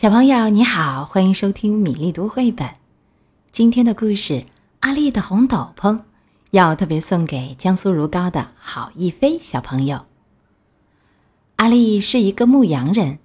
[0.00, 2.70] 小朋友你好，欢迎收听米粒读绘本。
[3.52, 4.32] 今天的故事
[4.80, 5.98] 《阿丽的红斗篷》
[6.52, 10.06] 要特别送给江苏如皋的郝一飞小朋友。
[11.56, 13.18] 阿丽是一个牧羊人，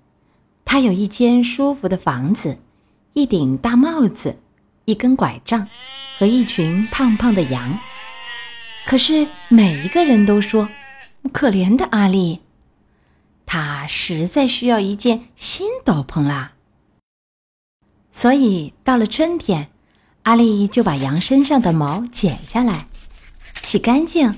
[0.65, 2.57] 她有一间舒服的房子，
[3.13, 4.41] 一顶大帽子，
[4.83, 5.69] 一根拐杖
[6.17, 7.79] 和一群胖胖的羊。
[8.85, 10.67] 可是每一个人都说，
[11.31, 12.41] 可怜的阿丽，
[13.45, 16.51] 她实在需要一件新斗篷啦。
[18.15, 19.67] 所以到了春天，
[20.23, 22.87] 阿丽就把羊身上的毛剪下来，
[23.61, 24.33] 洗干净，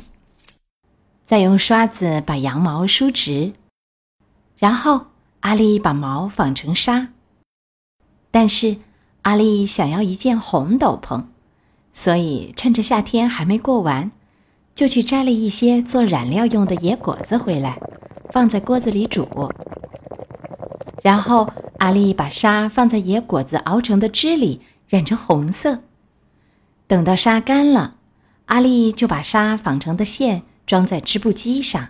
[1.27, 3.53] 再用刷子把羊毛梳直，
[4.57, 5.05] 然后
[5.41, 7.09] 阿丽把毛纺成纱。
[8.31, 8.77] 但是
[9.21, 11.25] 阿丽想要一件红斗篷，
[11.93, 14.09] 所以趁着夏天还没过完，
[14.73, 17.79] 就去摘了一些做染料用的野果子回来，
[18.31, 19.27] 放在锅子里煮。
[21.03, 21.47] 然后，
[21.79, 25.79] 阿丽把纱放在野果子熬成的汁里，染成红色。
[26.87, 27.95] 等到纱干了，
[28.45, 31.89] 阿丽就把纱纺成的线装在织布机上。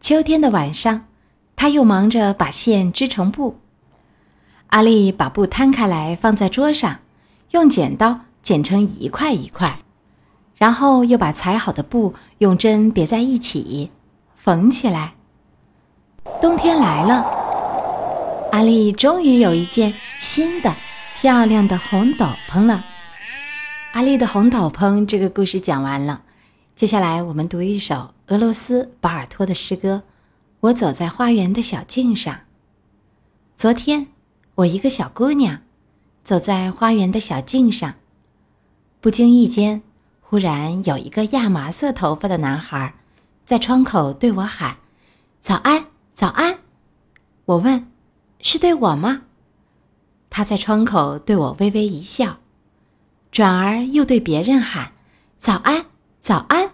[0.00, 1.06] 秋天的晚上，
[1.54, 3.58] 她又忙着把线织成布。
[4.68, 6.98] 阿丽把布摊开来放在桌上，
[7.50, 9.78] 用剪刀剪成一块一块，
[10.56, 13.90] 然后又把裁好的布用针别在一起，
[14.36, 15.14] 缝起来。
[16.40, 17.45] 冬天来了。
[18.52, 20.74] 阿丽终于有一件新的、
[21.14, 22.84] 漂亮的红斗篷了。
[23.92, 26.22] 阿丽的红斗篷这个故事讲完了，
[26.74, 30.02] 接下来我们读一首俄罗斯保尔托的诗歌
[30.60, 32.34] 《我走在花园的小径上》。
[33.56, 34.06] 昨天，
[34.54, 35.60] 我一个小姑娘，
[36.24, 37.94] 走在花园的小径上，
[39.00, 39.82] 不经意间，
[40.20, 42.94] 忽然有一个亚麻色头发的男孩，
[43.44, 44.76] 在窗口对我喊
[45.42, 46.58] ：“早安，早安！”
[47.44, 47.86] 我问。
[48.40, 49.22] 是对我吗？
[50.30, 52.38] 他在窗口对我微微一笑，
[53.32, 54.92] 转而又对别人喊
[55.38, 55.86] ：“早安，
[56.20, 56.72] 早安。”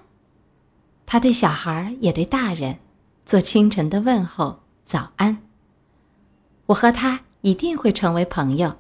[1.07, 2.79] 他对小孩也对大人
[3.25, 5.39] 做清晨的问候：“早安。”
[6.67, 8.79] 我和他一定会成为朋友。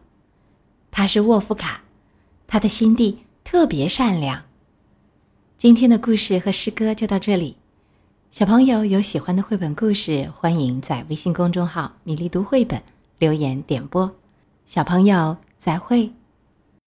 [0.91, 1.83] 他是沃夫卡，
[2.47, 4.43] 他的心地特别善良。
[5.56, 7.56] 今天的故事和诗歌就到这里。
[8.32, 12.82] 小朋友有喜欢的绘本故事，欢迎在微信公众号“米粒读绘本”
[13.20, 14.10] 留言点播。
[14.65, 16.10] 小朋友，再会。